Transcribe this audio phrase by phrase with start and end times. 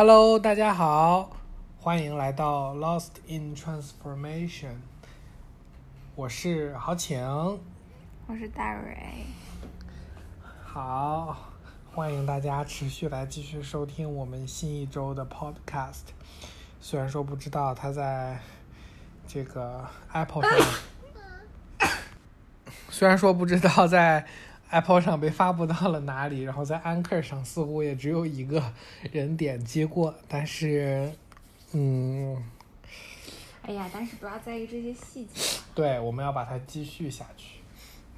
[0.00, 1.28] Hello，大家好，
[1.80, 4.76] 欢迎来到 Lost in Transformation。
[6.14, 7.20] 我是豪晴，
[8.28, 9.26] 我是大蕊。
[10.62, 11.36] 好，
[11.92, 16.12] 欢迎大家持续来继续收听我们新一周的 Podcast。
[16.80, 18.38] 虽然说不知道它在
[19.26, 21.90] 这个 Apple 上，
[22.88, 24.24] 虽然说不知道在
[24.70, 28.72] Apple 上被发布到了哪里，然后在 Anchor 上似乎也只有一个
[29.10, 31.10] 人点击过，但是，
[31.72, 32.36] 嗯，
[33.62, 35.58] 哎呀，但是不要在意这些细节。
[35.74, 37.60] 对，我们要把它继续下去。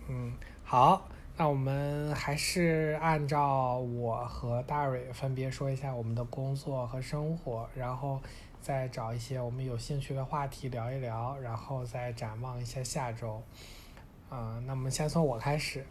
[0.08, 0.32] 嗯，
[0.64, 8.20] 好，那我们还是按照我和大蕊分别说一下我们的工作和生活，然后
[8.60, 13.40] 再找一些我们有兴趣的话题聊一聊，然后再展望一下下周。
[14.30, 15.84] 啊，那么先从我开始。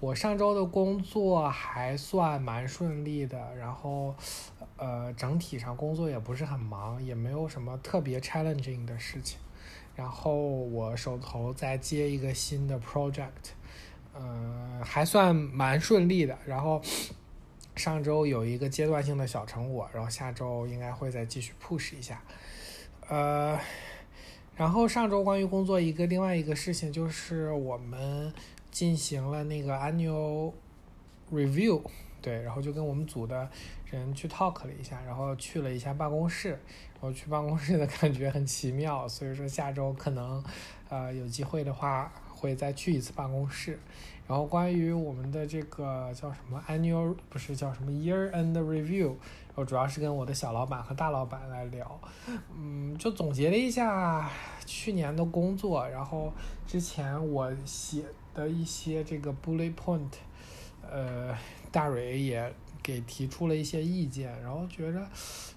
[0.00, 4.14] 我上周的工作还算蛮顺利的，然后，
[4.78, 9.38] 呃，整体上工作也不是很忙，也没有什么特别 challenging 的事情。
[9.94, 13.52] 然后我手头再接一个新的 project，
[14.14, 16.36] 嗯，还算蛮顺利的。
[16.46, 16.80] 然后
[17.76, 22.22] 上周有一个阶段性的小成果，然后下周应该会再继续 push 一下。
[23.08, 23.60] 呃。
[24.54, 28.32] 然后上周关于工作一个另外一个事情就是我们
[28.70, 30.52] 进行了那个 annual
[31.32, 31.80] review，
[32.20, 33.48] 对，然后就跟我们组的
[33.86, 40.44] 人去 talk 了一下，然后去了一下办公室，然后去办公室的感觉很奇妙，所以说下周可能
[40.88, 43.78] 呃有机会的话会再去一次办公室。
[44.32, 49.14] 然后关于我们的这个叫什么 annual 不是叫什么 year end review。
[49.54, 52.00] 我主要是跟我的小老板和大老板来聊，
[52.56, 54.30] 嗯，就总结了一下
[54.64, 56.32] 去年的工作，然后
[56.66, 60.08] 之前我写的一些这个 bullet point，
[60.90, 61.36] 呃，
[61.70, 62.50] 大蕊也
[62.82, 65.06] 给提出了一些意见，然后觉着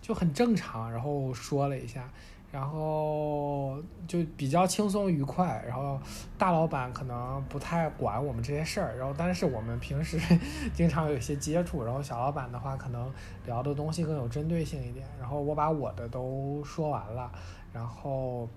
[0.02, 2.12] 就很正常，然后说了一下。
[2.56, 6.00] 然后就比较轻松愉快，然后
[6.38, 10.18] 大老板可能不太管我们这些事儿，然后但是我们平时
[10.74, 13.12] 经常有一些接触，然后小老板的话可能
[13.46, 17.30] 聊的东西更有针对性一点，然后我把我的都说完了，
[17.74, 18.48] 然后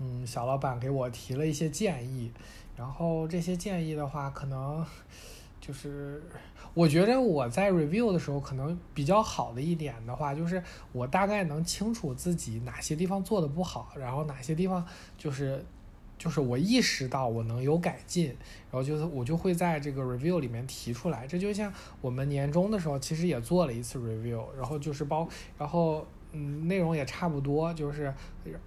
[0.00, 2.32] 嗯，小老板给我提了一些建议，
[2.74, 4.82] 然后这些建议的话可能
[5.64, 6.22] 就是。
[6.72, 10.60] 我觉得我在 review 的时候，可能比较好的一点的话，就是
[10.90, 14.84] 我大概能清楚自己哪些地方做的不好，然后哪些地方
[15.16, 15.64] 就是
[16.18, 21.28] 就是我意识到我能有改进，然后就是我就会在这个 review 里面提出来。
[21.28, 28.12] 这就像我们年终的时候，其实也做了一次 review，然后就是包，然后嗯，内容也差不多，就是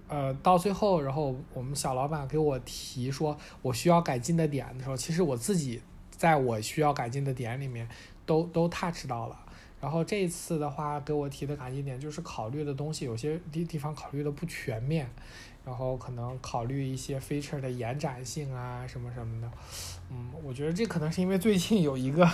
[0.08, 5.82] 呃，到最后，然后我们小老板给我提说我需要改进的点的时候，其实我自己。
[6.18, 7.88] 在我需要改进的点里面，
[8.26, 9.38] 都都 touch 到了。
[9.80, 15.08] 然后这一次的话，给我提的改进点就是考虑的东西有些地地方考虑的不全面，
[15.64, 19.48] 然后可能考虑一些 feature 的延展性啊什么什么的。
[20.10, 22.28] 嗯，我觉得这可能是因为最近有一个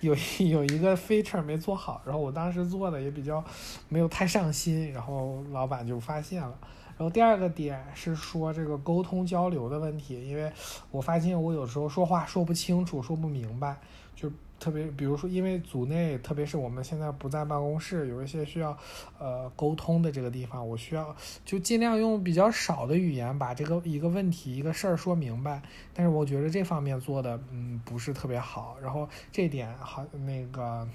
[0.00, 3.44] 有有一个 feature 没做好，然后我当时做的也比较
[3.88, 6.58] 没有太上心，然后老板就发现了。
[6.98, 10.50] 然后第二个点是说这个沟通交流的问题，因为
[10.90, 13.76] 我发现我有时候说话说不清楚、说不明白，
[14.16, 14.28] 就
[14.58, 18.76] 特别比如说，因为组内特别是我们现在不在办公室，有一些需要
[19.16, 21.14] 呃沟通的这个地方，我需要
[21.44, 25.62] 就尽量用比较少的语言把这个一个问题、一个事儿说明白。
[25.94, 30.88] 但是我觉得这方面做的嗯不是特别好，然后这点好那个。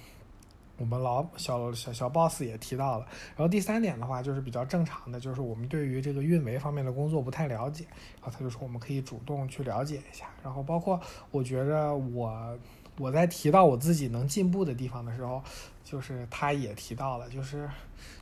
[0.78, 7.86] 我们老小小小 boss 也提到了，然后第三点的话就是比较正常的，就是我们对于这个运维方面的工作不太了解，
[8.22, 12.58] 然后他就说我们可以主动去了解一下，然后包括我觉着我
[12.98, 15.44] 我在提到我自己能进步的地方的时候，
[15.84, 17.70] 就是他也提到了，就是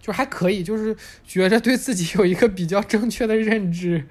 [0.02, 4.06] 就还可以，就是觉着对自己有一个比较正确的认知，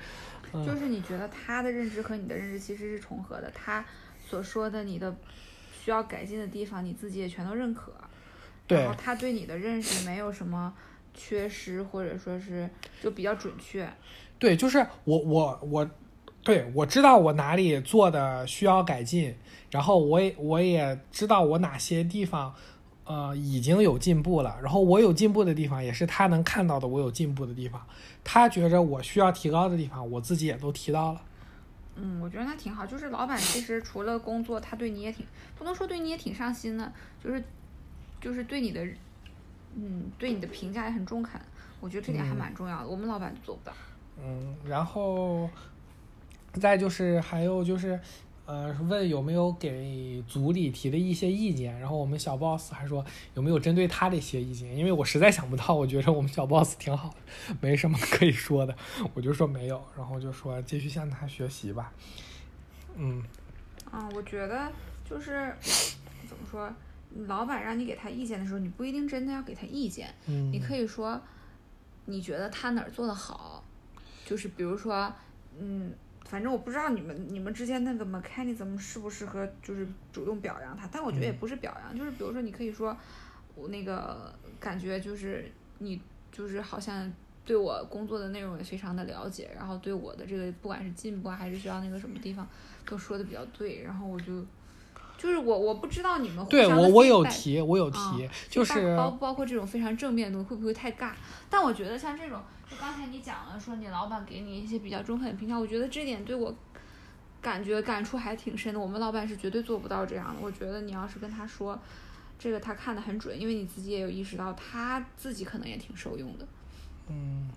[0.53, 3.85] 就是你觉得他的认知和你的认知其实是重合的，他
[4.27, 5.15] 所说的你的
[5.85, 7.93] 需要改进的地方，你自己也全都认可。
[8.77, 10.73] 然后他对你的认识没有什么
[11.13, 12.69] 缺失，或者说是
[13.03, 13.89] 就比较准确。
[14.39, 15.91] 对，就是我我我，
[16.43, 19.35] 对我知道我哪里做的需要改进，
[19.71, 22.55] 然后我也我也知道我哪些地方
[23.05, 27.85] 呃已经有进步了，然后我有进步的地方也是他能看到的，我有进步的地方，
[28.25, 31.21] 他觉着我需要提高的地方，我自己也都提到了。
[31.97, 35.27] 嗯，我觉得那挺好，就是老板其实除了工作，他对你也挺
[35.59, 36.91] 不能说对你也挺上心的，
[37.23, 37.45] 就是。
[38.21, 38.85] 就是对你的，
[39.75, 41.41] 嗯，对你的评价也很中肯，
[41.81, 42.89] 我觉得这点还蛮重要的。
[42.89, 43.73] 我们老板做不到。
[44.23, 45.49] 嗯，然后
[46.53, 47.99] 再就是还有就是，
[48.45, 53.03] 呃，问有没有给组里提的一些意见，然后我们小 boss 还说
[53.35, 58.77] 有没有针对他的一些意见，因为我实在想不到，我觉得我们小 boss 挺好的，没什么可以说的，
[59.15, 61.91] 我就说没有，然后就说继续向他学习吧。
[62.97, 63.23] 嗯，
[63.91, 64.71] 啊，我觉得
[65.09, 65.55] 就是
[66.29, 66.71] 怎么说，
[67.27, 71.21] 老板让你给他意见的时候，你不一定真的要给他意见，嗯，你可以说
[72.07, 73.65] 你觉得他哪儿做的好，
[74.25, 75.13] 就是比如说，
[75.59, 75.93] 嗯。
[76.27, 82.97] 反正我不知道你们你们之间那个 mechanism 适不适合，就是主动表扬他，但我觉得也不是表扬，就是比如说你可以说，
[83.57, 87.13] 我那个感觉就是你就是好像
[87.45, 92.47] 对我工作的内容也非常的了解，然后对我的这个不管是进步还是需要那个什么地方
[92.87, 94.47] 都说的比较对，然后我就。
[95.21, 101.13] 就是我我不知道你们对我我有提我有提，就是包包括这种非常正面的东西会不会太尬？
[101.51, 102.41] 但我觉得像这种，
[102.71, 106.55] 就刚才你讲了说你老板给你一些比较中肯的评价，我觉得这点对我
[107.43, 108.81] 感觉感触还挺深的。
[108.81, 110.41] 我们老板是绝对做不到这样的。
[110.41, 111.79] 我觉得你要是跟他说
[112.39, 116.47] 这个，他看的很准，因为你自己也有意识到他自己可能也挺受用的。
[117.09, 117.51] 嗯。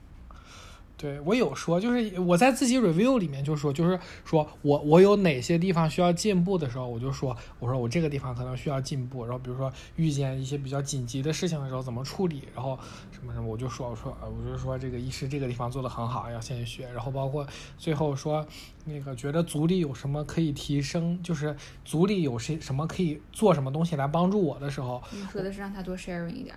[0.95, 9.25] 对我有说，就是我在自己 review 里面就说，就是说我我有哪些地方需要进步的时候，我就说，我说我这个地方可能需要进步。
[9.25, 12.79] 然后比如说遇见一些比较紧急的事情的时候怎么处理，然后
[13.11, 16.87] 什么什么，我就说我说呃我就说这个医师这个地方做的很好，要先学。
[16.89, 17.45] 然后包括
[17.77, 18.45] 最后说
[18.85, 21.53] 那个觉得组里有什么可以提升，就是
[21.83, 26.55] 组里有谁什么可以做什么东西来帮助我的时候，你说的是让他多 sharing 一点。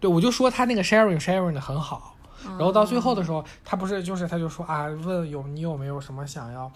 [0.00, 2.13] 对，我就说他那个 sharing sharing 的很好。
[2.44, 6.70] 然后到最后的时候，他不是就是他就说啊，问有你有没有什么想要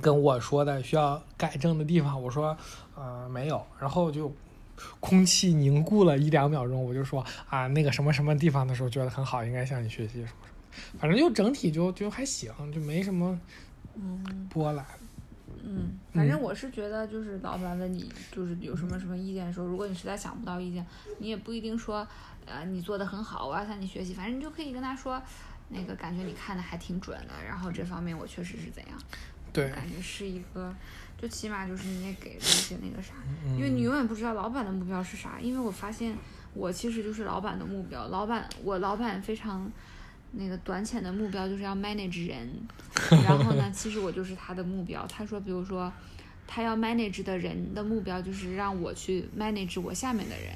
[0.00, 2.20] 跟我说的需要改正的地方？
[2.20, 2.56] 我说
[2.96, 3.64] 呃没有。
[3.78, 4.32] 然后就
[4.98, 10.98] 空气凝固了一两秒钟，我就说啊那个什么什么地方的时候觉得很好，应该向你学习什么什么。
[10.98, 13.38] 反正就整体就就还行，就没什么
[14.50, 14.84] 波澜。
[15.64, 20.84] 嗯，反正我是觉得就是老板问你就是有什么什么意见的时候，如果你实在想不到意见，
[21.18, 22.06] 你也不一定说。
[22.46, 24.12] 呃，你做的很好，我要向你学习。
[24.14, 25.20] 反正你就可以跟他说，
[25.68, 27.32] 那个感觉你看的还挺准的。
[27.46, 28.98] 然后这方面我确实是怎样，
[29.52, 30.74] 对，感觉是一个，
[31.20, 33.14] 就起码就是你也给了一些那个啥，
[33.56, 35.38] 因为你永远不知道老板的目标是啥。
[35.40, 36.16] 因为我发现
[36.54, 39.70] 我其实就是老板的目标，老板我老板非常
[40.32, 42.48] 那个短浅的目标就是要 manage 人，
[43.24, 45.06] 然后呢，其实我就是他的目标。
[45.06, 45.92] 他说，比如说
[46.46, 50.54] 他要 manage 的人的目标就是让我去 manage 我下面的人。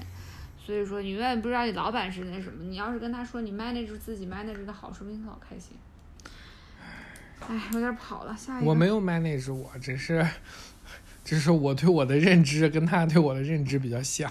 [0.67, 2.65] 所以说，你永远不知道你老板是那什么。
[2.65, 5.77] 你要是跟他说你 manage 自己 manage 的好，说不定他好开心。
[7.47, 8.37] 哎，有点跑了。
[8.37, 8.69] 下一个。
[8.69, 10.27] 我没有 manage 我，只是，
[11.25, 14.29] 只是我对我的认知跟他对我的认知比较像。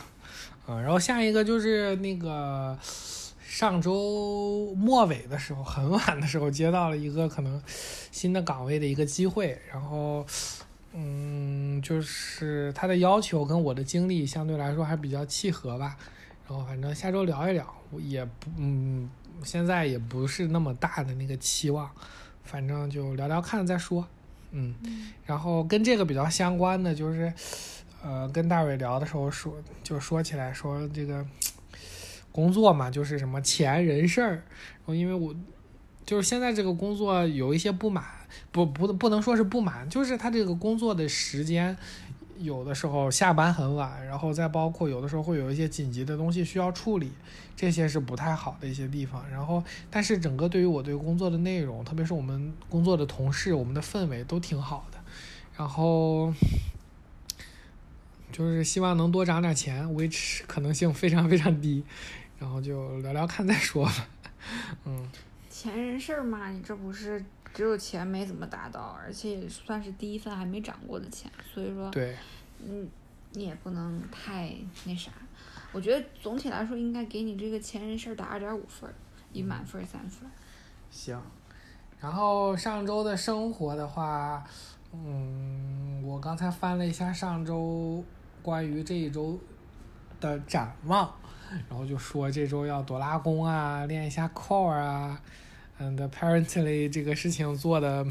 [0.68, 2.78] 啊，然后下一个就是那个
[3.42, 7.64] 上周末尾的时候，很晚的时候接到了一个可能
[8.12, 10.26] 新的岗位的一个机会，然后，
[10.92, 15.96] 嗯，就是他的要求跟我的经历相对来说还比较契合吧。
[16.48, 17.66] 然后反正下周聊一聊，
[17.98, 19.10] 也不嗯，
[19.44, 21.90] 现在也不是那么大的那个期望，
[22.44, 24.08] 反正就聊聊看再说，
[24.52, 24.76] 嗯。
[25.26, 27.34] 然后跟这个比较相关的就是，
[28.04, 31.26] 呃，跟大伟聊的时候说，就说起来说这个
[32.32, 34.34] 工作嘛，就是什么钱人事儿。
[34.34, 35.36] 然后因为我
[36.06, 38.06] 就是现在这个工作有一些不满，
[38.52, 41.76] 不不不能说是不满，就是他这个工作的时间。
[42.38, 47.12] 有的时候下班很晚，然后再包括有的时候会有一些紧急的东西需要处理，
[47.56, 49.24] 这些是不太好的一些地方。
[49.30, 55.00] 然后，但是整个对于我对工作的内容，特别是我们工作的同事，我们的氛围都挺好的。
[55.58, 56.34] 然后，
[58.32, 61.84] 就是希望能多涨点钱，维持可能性非常非常低。
[62.38, 64.08] 然后就聊聊看再说吧。
[64.84, 65.08] 嗯，
[65.50, 67.24] 钱人事儿嘛，你这不是。
[67.56, 72.14] 只有钱没怎么达到，而且也算是第一份还没涨过的钱，所以说，对，
[72.62, 72.86] 嗯，
[73.32, 75.10] 你也不能太那啥。
[75.72, 78.94] 我觉得总体来说应该给你这个前人事儿打二点五分，
[79.32, 80.30] 以满分三分。
[80.92, 81.18] 行，
[82.02, 84.46] 然后上周的生活的话，
[84.92, 88.04] 嗯，我刚才翻了一下上周
[88.42, 89.40] 关于这一周
[90.20, 91.10] 的展望，
[91.70, 95.22] 然后就说这周要多拉弓啊，练一下 core 啊。
[95.78, 98.06] And apparently 这个事情做的，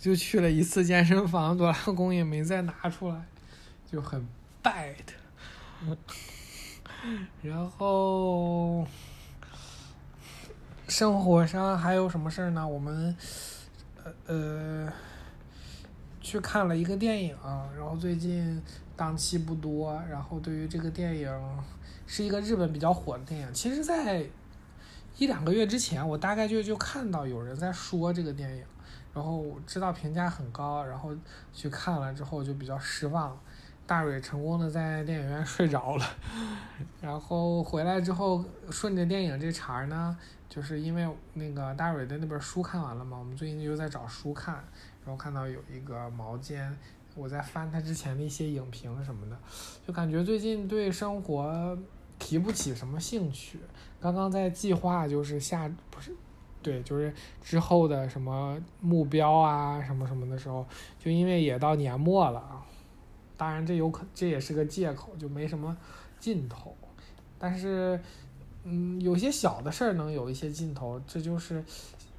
[0.00, 3.24] 就去了一次健身房，多拉弓也没再拿出来，
[3.90, 4.26] 就很
[4.60, 4.96] bad。
[7.42, 8.84] 然后
[10.88, 12.66] 生活上还有什么事儿呢？
[12.66, 13.16] 我们
[14.02, 14.92] 呃呃
[16.20, 17.36] 去看了一个电影，
[17.76, 18.60] 然后最近
[18.96, 21.30] 档期不多，然后对于这个电影
[22.04, 24.26] 是一个日本比较火的电影，其实，在。
[25.16, 28.64] 一两个月之前，我大概就就看到有人在说这个电影，
[29.14, 31.14] 然后知道评价很高，然后
[31.52, 33.38] 去看了之后就比较失望。
[33.86, 36.04] 大蕊成功的在电影院 睡着了，
[37.02, 40.16] 然后回来之后顺着电影这茬儿呢，
[40.48, 44.54] 就是因为那个大蕊的那本书看完了嘛，我们最近就在找书看，
[45.04, 46.74] 然后看到有一个毛尖。
[47.14, 49.38] 我在翻他之前的一些影评什么的，
[49.86, 51.78] 就感觉最近对生活
[52.18, 53.58] 提不起什么兴趣。
[54.00, 56.14] 刚刚在计划就是下不是，
[56.62, 60.66] 对，就是之后的什么目标啊什么什么的时候，
[60.98, 62.62] 就因为也到年末了。
[63.36, 65.76] 当然这有可这也是个借口，就没什么
[66.20, 66.76] 劲头。
[67.38, 68.00] 但是，
[68.62, 71.64] 嗯，有些小的事儿能有一些劲头，这就是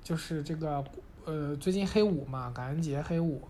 [0.04, 0.84] 就是这个
[1.24, 3.42] 呃，最近黑五嘛，感恩节黑五。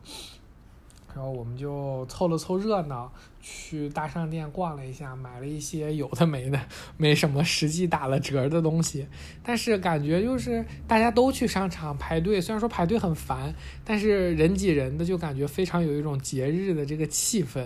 [1.16, 3.10] 然后我们就凑了凑热闹，
[3.42, 6.60] 去大商店逛了一下，买了一些有的没的、
[6.98, 9.08] 没什么实际打了折的东西。
[9.42, 13.56] 但是感觉就是大家都去商场排队，虽然说排队很烦，
[13.86, 17.66] 但是人挤人的，就感觉非常有一种节日的这个气氛。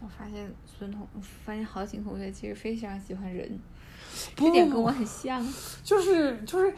[0.00, 1.06] 我发现孙同，
[1.44, 3.60] 发现好几同学其实非常喜欢人，
[4.34, 5.40] 这点跟我很像。
[5.84, 6.74] 就是就是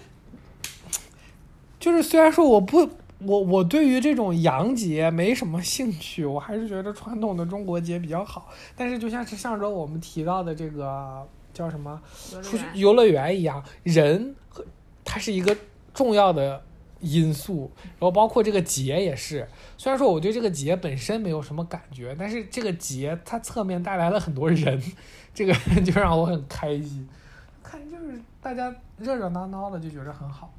[1.79, 2.87] 就是，虽然说我不。
[3.23, 8.49] 我我对于这种洋节没什么兴趣，我还是觉得传统的中国节比较好。
[8.75, 12.01] 但是就像是上周我们提到的这个叫什么
[12.43, 14.65] 出去游乐园一样，人和
[15.05, 15.57] 它是一个
[15.93, 16.63] 重要的
[17.01, 17.71] 因素。
[17.83, 19.47] 然后包括这个节也是，
[19.77, 24.83] 虽然说我对这个节本身没有什么感觉，但是这个节它侧面带来了很多人，
[25.35, 25.53] 这个
[25.85, 27.07] 就让我很开心。
[27.63, 30.53] 看就是大家热热闹闹的，就觉得很好。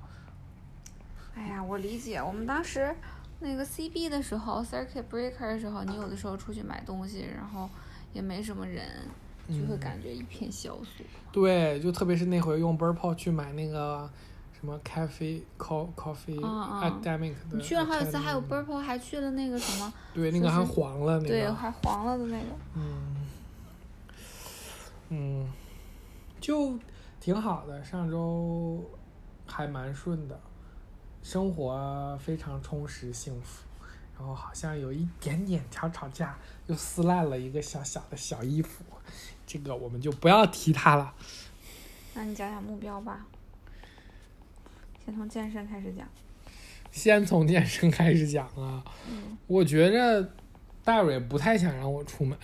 [1.42, 2.22] 哎呀，我理解。
[2.22, 2.94] 我们当时
[3.40, 7.68] 那个 CB 的时候，Circuit Breaker 的时候，你有的时候出去买东西，然后
[8.14, 8.86] 也没什么人，
[9.50, 11.06] 就会感觉一片萧索。
[11.32, 14.08] 对，就特别是那回用 Burple 去买那个
[14.54, 17.58] 什么 Cafe Coffee Academic 的。
[17.58, 19.92] 你去了好几次，还有 Burple 还去了那个什么？
[20.14, 21.28] 对，那个还黄了那个。
[21.30, 22.46] 对，还黄了的那个。
[22.76, 23.16] 嗯。
[25.14, 25.50] 嗯，
[26.40, 26.78] 就
[27.20, 28.82] 挺好的，上周
[29.48, 30.40] 还蛮顺的。
[31.24, 33.64] 生活非常充实幸福，
[34.18, 36.36] 然后好像有一点点小吵架，
[36.68, 38.84] 又撕烂了一个小小的小衣服，
[39.46, 41.14] 这个我们就不要提它了。
[42.14, 43.26] 那你讲讲目标吧，
[45.06, 46.08] 先从健身开始讲。
[46.92, 48.84] 先从健身开始讲啊。
[49.10, 49.38] 嗯。
[49.48, 50.30] 我觉着
[50.84, 52.38] 大蕊不太想让我出门，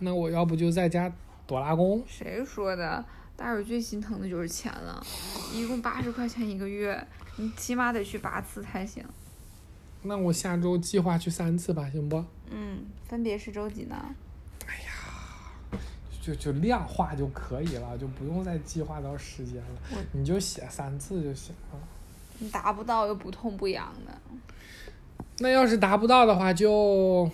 [0.00, 1.12] 那我要不就在家
[1.46, 2.02] 朵拉弓。
[2.08, 3.04] 谁说的？
[3.36, 5.00] 大蕊最心疼的就是钱了，
[5.54, 7.06] 一共八十块钱一个月。
[7.40, 9.02] 你起码得去八次才行。
[10.02, 12.24] 那我下周计划去三次吧，行不？
[12.50, 13.96] 嗯，分别是周几呢？
[14.66, 15.78] 哎呀，
[16.22, 19.98] 就就量化就可以了，就不用再计划到时间了。
[20.12, 21.78] 你就写三次就行了。
[22.38, 24.20] 你达不到又不痛不痒的。
[25.38, 27.30] 那要是达不到的话，就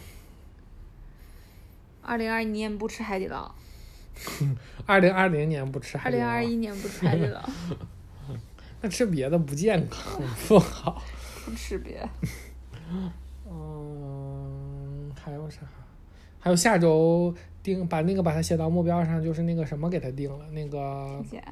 [2.03, 3.53] 二零二一年不吃海底捞。
[4.87, 6.25] 二零二零年不吃海底捞。
[6.25, 7.41] 二零二一年不吃海底捞。
[8.87, 11.03] 那吃别的不健康， 不好。
[11.45, 12.09] 不吃别。
[13.51, 15.63] 嗯，还有啥？
[16.39, 21.21] 还有下周定把那个把它写到目标上，就是那个什么给他定了那个。
[21.25, 21.43] 体检。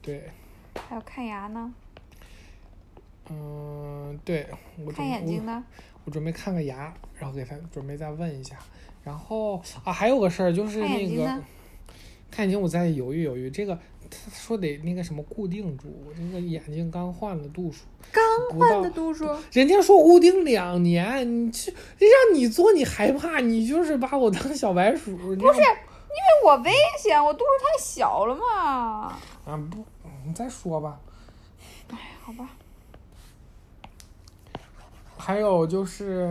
[0.00, 0.30] 对。
[0.74, 1.70] 还有看牙呢。
[3.28, 4.46] 嗯，对。
[4.82, 5.62] 我看眼睛呢。
[6.06, 8.56] 我准备看个牙，然后给他准备再问一下。
[9.04, 11.26] 然后啊，还有个事儿就是那个。
[12.30, 13.78] 看眼睛，我再犹豫犹豫这个。
[14.10, 18.22] 他说得那个什么固定住，我这个眼睛刚换了度数，刚
[18.58, 25.16] 换的度数，人家说固定两年，你去让你做你害怕，你就是把我当小白鼠。
[25.16, 29.12] 不是，因为我危险，我度数太小了嘛。
[29.44, 29.84] 啊不，
[30.26, 31.00] 你再说吧。
[31.90, 32.50] 哎，好吧。
[35.16, 36.26] 还有就是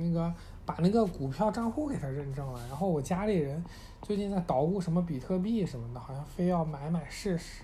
[0.00, 0.32] 那个
[0.70, 3.62] 把那个股票账户给他认证了，然后我家里人。
[4.02, 7.62] 最近在捣鼓什么比特币什么的，好像非要买买试试。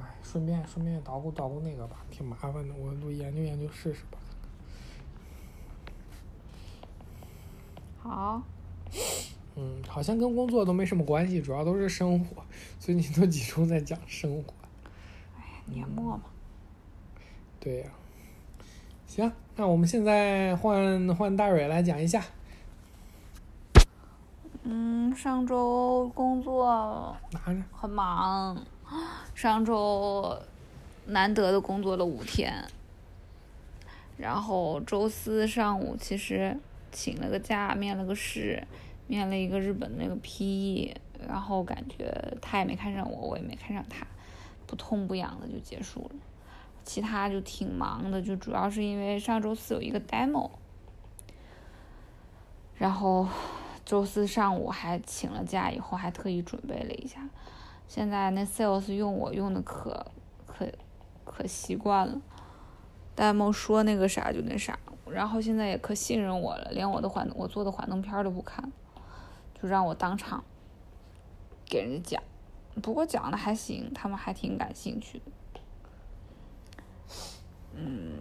[0.00, 4.18] 哎，顺便顺便捣鼓捣鼓那个吧，挺麻烦的，我我研究研究试试吧。
[7.98, 8.42] 好。
[9.56, 12.42] 嗯，好像跟工作都没什么关系，主要都是生活。
[12.78, 14.54] 最近都集中在讲生活。
[15.36, 16.22] 哎呀，年末嘛。
[17.58, 17.90] 对呀。
[19.20, 22.22] 行，那我们现在换换大蕊来讲一下。
[24.62, 27.16] 嗯，上周工作
[27.72, 28.56] 很忙，
[29.34, 30.38] 上周
[31.06, 32.52] 难得的工作了五天，
[34.16, 36.56] 然后周四上午其实
[36.92, 38.62] 请了个假，面了个试，
[39.06, 40.94] 面了一个日本那个 PE，
[41.26, 44.06] 然后感觉他也没看上我，我也没看上他，
[44.66, 46.10] 不痛不痒的就结束了。
[46.84, 50.50] 其他就挺忙的，就主要是因为上周四有一个 demo，
[52.74, 53.28] 然后
[53.84, 57.28] 周四上午还请了假，以后还特意准备了一下。
[57.86, 60.06] 现在那 sales 用我用的可
[60.46, 60.66] 可
[61.24, 62.20] 可习惯了
[63.16, 68.72] ，demo 说那个啥就那啥，然后现在也可信任我了，连我的幻我做的幻灯片都不看，
[69.60, 70.42] 就让我当场
[71.66, 72.22] 给人家讲。
[72.80, 75.24] 不过讲的还行，他们还挺感兴趣的。
[77.74, 78.12] 嗯，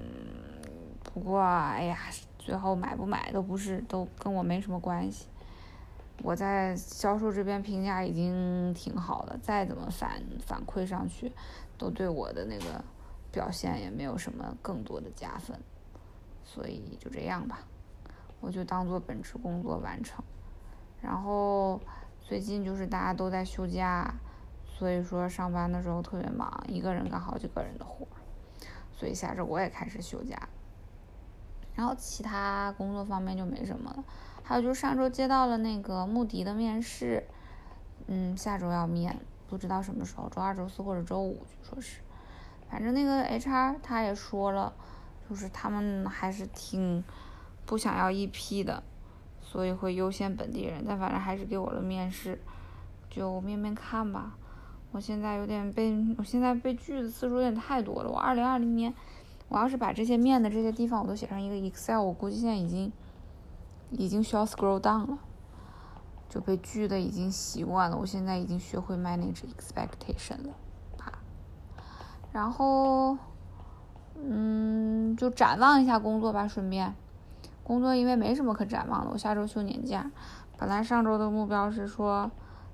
[1.04, 1.98] 不过哎呀，
[2.38, 5.28] 最后买不买都不是，都跟我没什么关系。
[6.22, 11.32] 我在销售这边评价已经挺好的，再怎么反反馈上去，
[11.78, 12.84] 都对我的那个
[13.32, 15.58] 表现也没有什么更多的加分。
[16.44, 17.60] 所以就这样吧，
[18.40, 20.24] 我就当做本职工作完成。
[21.02, 21.80] 然后
[22.22, 24.14] 最近就是大家都在休假。
[24.66, 28.08] 所以说上班的时候特别忙，一个人干好几个人的活
[29.00, 30.38] 所以下周我也开始休假。
[31.74, 34.04] 然后其他工作方面就没什么了。
[34.44, 37.26] 还有就是上周接到了那个穆迪的面试，
[38.08, 42.02] 嗯，下周要面，不知道什么时候，周二、周四或者周五，据说是。
[42.70, 44.74] 反正那个 HR 他也说了，
[45.30, 47.02] 就是他们还是挺
[47.66, 48.84] 不想要一批的，
[49.40, 50.84] 所以会优先本地人。
[50.86, 52.42] 但反正还是给我了面试，
[53.10, 54.36] 就面面看吧。
[54.92, 58.10] 我现在有点被，我现在被拒的次数有点太多了。
[58.10, 58.92] 我二零二零年，
[59.48, 62.92] 我要是把这些面的这些地方我都写上一个 Excel，我估计现在已经，
[63.92, 65.20] 已经需要 scroll down 了，
[66.28, 67.98] 就被拒的已经习惯了。
[67.98, 70.54] 我现在已经学会 manage expectation 了，
[70.98, 71.22] 啊，
[72.32, 73.16] 然后，
[74.16, 76.96] 嗯，就展望一下工作吧，顺便，
[77.64, 80.10] 工作因为没什么可展望的，我下周休年假，
[80.58, 82.32] 本来上周的目标是说，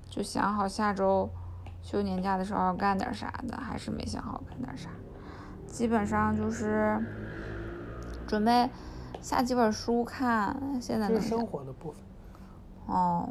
[0.08, 1.28] 就想好下周。
[1.86, 4.90] 休年假的时候要干点啥的，还是没想好干点啥。
[5.68, 7.00] 基本上就是
[8.26, 8.68] 准备
[9.22, 10.60] 下几本书看。
[10.80, 12.00] 现在是生活的部分。
[12.86, 13.28] 哦，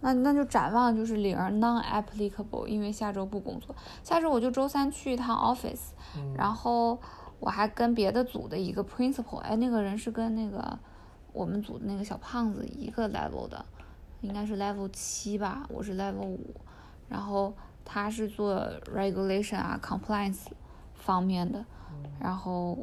[0.00, 3.76] 那那就展望就是零 non applicable，因为下周不工作。
[4.02, 5.90] 下周我就周三去一趟 office，
[6.34, 6.98] 然后
[7.38, 10.78] 我还跟别的组的一个 principal，哎，那个人是跟那个
[11.34, 13.62] 我们组的那个小胖子一个 level 的，
[14.22, 16.54] 应该是 level 七吧，我是 level 五，
[17.10, 17.52] 然后。
[17.84, 18.60] 他是做
[18.94, 20.46] regulation 啊 compliance
[20.94, 21.64] 方面的，
[22.18, 22.78] 然后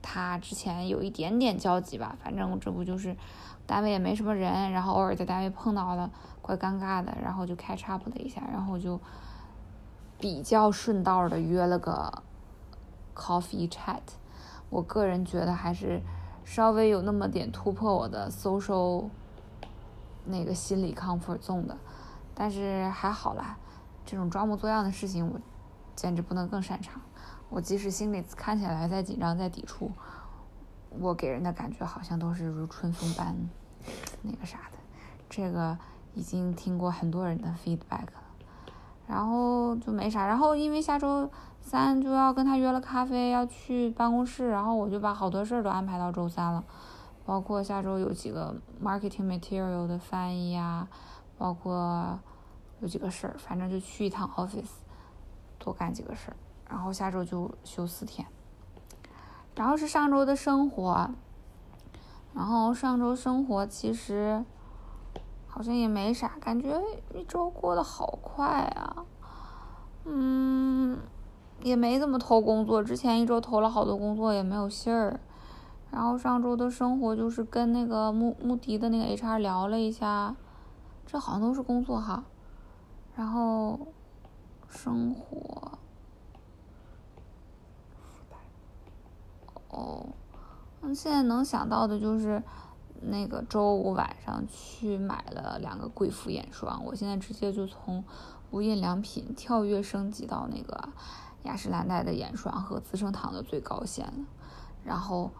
[0.00, 3.16] 他之前有一点点交集吧，反正这不就是
[3.66, 9.00] 单位也没什么人，然后偶尔在单位碰到了，怪尴尬的，然后就 catch up 了一下，然后就
[10.18, 12.22] 比较顺道的约了个
[13.14, 14.00] coffee chat。
[14.70, 16.00] 我个人觉得还是
[16.44, 19.08] 稍微有那么点突破我的 social
[20.24, 21.76] 那个心理 comfort zone 的，
[22.34, 23.58] 但是还好啦。
[24.04, 25.40] 这种装模作样的事情，我
[25.94, 27.00] 简直不能更擅长。
[27.48, 29.90] 我即使心里看起来再紧张、再抵触，
[30.88, 33.36] 我给人的感觉好像都是如春风般
[34.22, 34.78] 那个啥的。
[35.28, 35.76] 这个
[36.14, 38.22] 已经听过很多人的 feedback 了，
[39.06, 40.26] 然后就没啥。
[40.26, 46.64] 然后因为下周三就要跟他约了咖啡，要去办公室，然后我就把好多事儿都安排到周三了，
[47.24, 50.88] 包括下周有几个 marketing material 的翻译呀，
[51.36, 52.18] 包括。
[52.82, 54.82] 有几个事儿，反正就去一趟 office，
[55.56, 56.36] 多干几个事儿，
[56.68, 58.26] 然后下周就休四天。
[59.54, 61.10] 然后是上周的生活，
[62.34, 64.44] 然后上周生活其实
[65.46, 66.80] 好像也没啥，感觉
[67.14, 69.04] 一周过得好快啊。
[70.04, 70.98] 嗯，
[71.62, 75.20] 也没怎么投工作，之前一周投了好多工作也没有信儿。
[75.92, 80.34] 然后上周的生活就是跟那个穆穆迪的那个 HR 聊了一下，
[81.06, 82.24] 这好像都是工作哈。
[83.14, 83.78] 然后，
[84.68, 85.78] 生活，
[89.68, 90.06] 哦，
[90.94, 92.42] 现在能想到的就是
[93.00, 98.02] 那个周五晚上去买了两个贵妇眼霜，我现在直接就从
[98.50, 100.88] 无印良品跳跃升级到那个
[101.42, 104.24] 雅诗兰黛的眼霜和资生堂的最高线了，
[104.84, 105.30] 然后。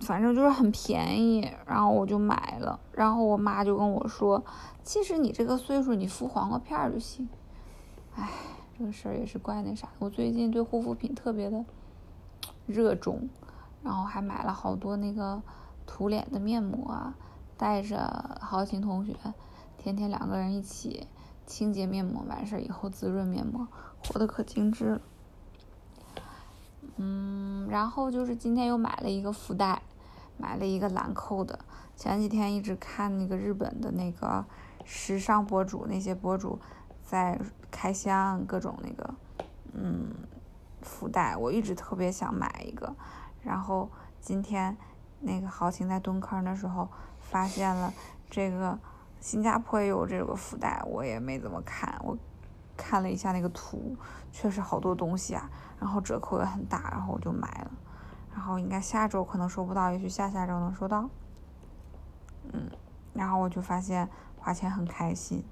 [0.00, 2.78] 反正就是很便宜，然后我就买了。
[2.92, 4.44] 然后我妈就跟我说
[4.84, 7.28] ：“其实你这个岁数，你敷黄瓜片儿就行。”
[8.14, 8.30] 哎，
[8.78, 9.88] 这个事儿也是怪那啥。
[9.98, 11.64] 我最近对护肤品特别的
[12.66, 13.28] 热衷，
[13.82, 15.42] 然后还买了好多那个
[15.86, 17.14] 涂脸的面膜啊，
[17.56, 19.14] 带着豪情同学，
[19.78, 21.06] 天天两个人一起
[21.46, 23.66] 清洁面膜，完事儿以后滋润面膜，
[24.06, 25.00] 活得可精致了。
[26.96, 29.82] 嗯，然后就是今天又买了一个福袋，
[30.36, 31.58] 买了一个兰蔻的。
[31.94, 34.44] 前几天一直看那个日本的那个
[34.84, 36.58] 时尚博主，那些博主
[37.02, 39.14] 在开箱各种那个，
[39.72, 40.08] 嗯，
[40.82, 42.94] 福袋，我一直特别想买一个。
[43.42, 43.88] 然后
[44.20, 44.76] 今天
[45.20, 47.92] 那个豪情在蹲坑的时候发现了
[48.28, 48.78] 这个
[49.20, 52.16] 新加坡也有这个福袋，我也没怎么看，我
[52.76, 53.96] 看了一下那个图，
[54.30, 57.70] 确实好多东西啊，然后折扣也很大，然后我就买了。
[58.32, 61.08] 然后应该下周可能收不到，也许下下周能收到。
[62.52, 62.70] 嗯，
[63.14, 65.42] 然后我就发现花钱很开心。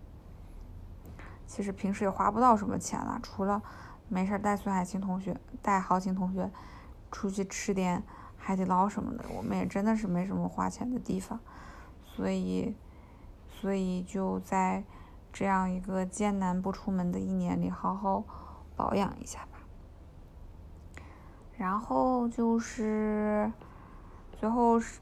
[1.46, 3.62] 其实平时也花不到什么钱了，除了
[4.08, 6.50] 没事带孙海清同学、带豪情同学
[7.10, 8.02] 出去吃点
[8.36, 11.40] 海底捞什么的，我们也真的是没什么花钱的地方。
[12.04, 12.76] 所以，
[13.48, 14.84] 所以就在
[15.34, 18.22] 这样一个艰难不出门的一年里，好好
[18.76, 19.58] 保养一下吧。
[21.58, 23.52] 然后就是
[24.32, 25.00] 最后是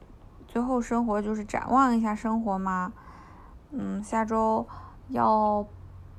[0.49, 2.95] 最后生活就是展望一下生活嘛，
[3.73, 4.67] 嗯，下周
[5.09, 5.67] 要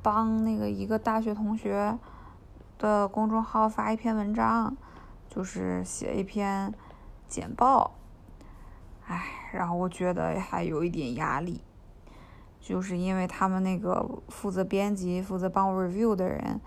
[0.04, 1.98] 帮那个一个大学同学
[2.78, 4.78] 的公众号发一篇文章，
[5.28, 6.72] 就是写一篇
[7.28, 7.96] 简报，
[9.08, 9.24] 唉，
[9.54, 11.64] 然后我觉得还有一点压力，
[12.64, 16.62] 就是因为他们那个负责编辑、负责帮我 review 的人。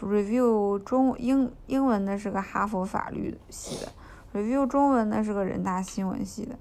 [0.00, 3.92] review 中英英文的是个哈佛法律系的
[4.32, 6.58] ，review 中文的是个人大新闻系的，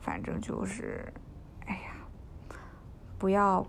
[0.00, 1.12] 反正就是，
[1.66, 1.94] 哎呀，
[3.16, 3.64] 不要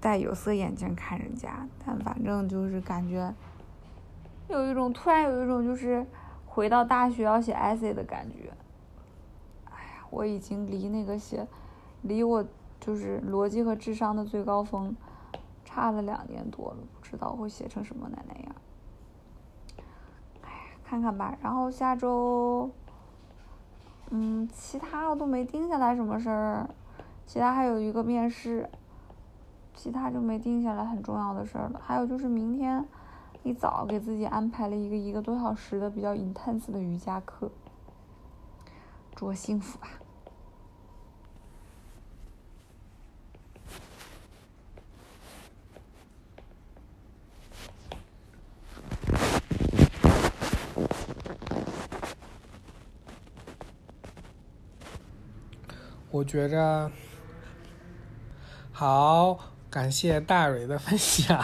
[0.00, 3.34] 戴有色眼镜看人家，但反正就是感觉
[4.48, 6.06] 有一种突然有一种就是
[6.46, 8.50] 回到大学要写 essay 的感觉，
[9.64, 11.46] 哎呀，我已经离那个写，
[12.00, 12.42] 离我
[12.82, 14.94] 就是逻辑和智商的最高峰。
[15.64, 18.54] 差了两年多了，不知道会写成什么奶奶样。
[20.42, 21.34] 哎呀，看看吧。
[21.40, 22.70] 然后下周，
[24.10, 26.68] 嗯，其他我都没定下来什么事儿，
[27.26, 28.68] 其他还有一个面试，
[29.74, 31.80] 其他就没定下来很重要的事儿了。
[31.82, 32.86] 还有就是明天
[33.42, 37.50] 一早给自己安排了一个一个多小时的比较 intense 的瑜伽课，
[39.14, 39.88] 祝我幸福吧。
[56.22, 56.88] 我觉着
[58.70, 59.36] 好，
[59.68, 61.36] 感谢大蕊的分享。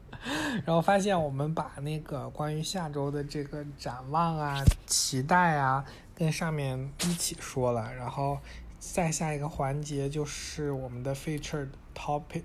[0.66, 5.82] 然后发现我们把那个关于下周的这个展望啊、期待啊，
[6.14, 7.90] 跟上面一起说了。
[7.94, 8.36] 然后
[8.78, 12.44] 再下一个环节就是我们的 featured topic。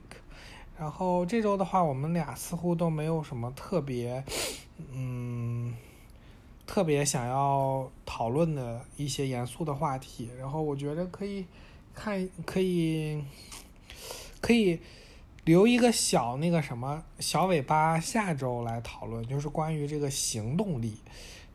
[0.80, 4.24] 然后这周的话，我们俩似乎都没有什么特别，
[4.94, 5.76] 嗯，
[6.66, 10.32] 特别想要讨论的一些严肃的话题。
[10.40, 11.46] 然后我觉得可以。
[11.94, 13.24] 看，可以，
[14.42, 14.80] 可以
[15.46, 20.98] 留一个小那个什么小尾巴，下周来讨论，就是关于这个行动力。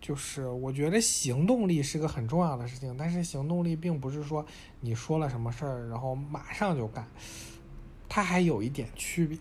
[0.01, 4.47] 就是我觉得行动力是个很重要的事情，但是行动力并不是说
[4.81, 7.05] 你说了什么事儿，然后马上就干，
[8.09, 9.37] 它还有一点区别。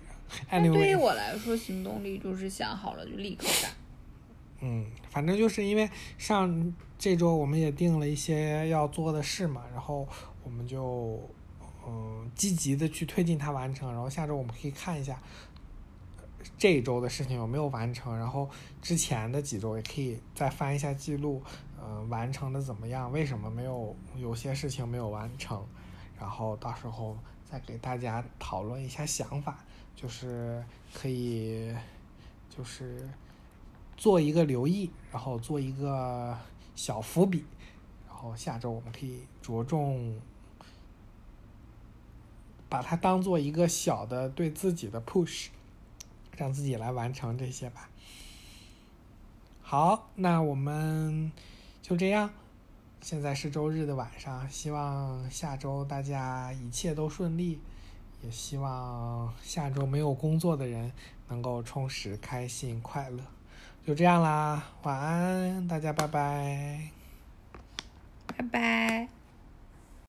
[0.49, 3.71] 那对于我来说，行动力就是想好了就立刻干。
[4.62, 10.07] 嗯，反正就是因为上这周我们也定了一些要做的事嘛，然后。
[10.47, 11.19] 我们就
[11.86, 15.21] 嗯积极的去推进它完成，然后下周我们可以看一下
[16.57, 18.49] 这一周的事情有没有完成，然后
[18.81, 21.43] 之前的几周也可以再翻一下记录，
[21.83, 23.12] 嗯，完成的怎么样？
[23.12, 25.67] 为什么没有有些事情没有完成？
[26.17, 29.65] 然后到时候再给大家讨论一下想法，
[29.97, 31.75] 就是可以
[32.49, 33.10] 就是
[33.97, 36.38] 做一个留意，然后做一个
[36.73, 37.43] 小伏笔，
[38.07, 40.17] 然后下周我们可以着重。
[42.69, 45.47] 把它当做一个小的对自己的 push，
[46.36, 47.89] 让自己来完成这些吧。
[49.62, 51.32] 好，那我们
[51.82, 52.30] 就这样。
[53.01, 57.60] 现在是周日的晚上，希望下周大家一切都顺利，
[58.23, 60.91] 也希望下周没有工作的人
[61.30, 63.19] 能够充实、开心、快乐。
[63.86, 66.89] 就这样啦，晚安，大家拜拜，
[68.25, 69.16] 拜拜。